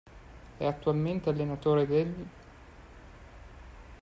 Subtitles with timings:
[0.57, 2.27] È attualmente allenatore dell'.